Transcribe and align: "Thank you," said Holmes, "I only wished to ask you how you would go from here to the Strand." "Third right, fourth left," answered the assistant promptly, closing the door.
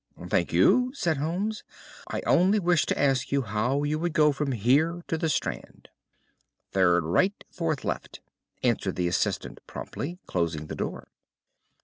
"Thank 0.29 0.51
you," 0.51 0.91
said 0.95 1.17
Holmes, 1.17 1.63
"I 2.07 2.21
only 2.21 2.57
wished 2.57 2.89
to 2.89 2.99
ask 2.99 3.31
you 3.31 3.43
how 3.43 3.83
you 3.83 3.99
would 3.99 4.13
go 4.13 4.31
from 4.31 4.51
here 4.51 5.03
to 5.07 5.15
the 5.15 5.29
Strand." 5.29 5.89
"Third 6.71 7.01
right, 7.03 7.43
fourth 7.51 7.85
left," 7.85 8.19
answered 8.63 8.95
the 8.95 9.07
assistant 9.07 9.59
promptly, 9.67 10.17
closing 10.25 10.65
the 10.65 10.75
door. 10.75 11.09